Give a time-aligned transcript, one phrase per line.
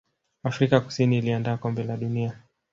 [0.43, 2.35] afrika kusini iliandaa kombe la dunia